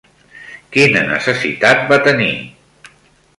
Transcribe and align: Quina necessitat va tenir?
Quina 0.75 1.03
necessitat 1.09 1.85
va 1.93 2.01
tenir? 2.09 2.31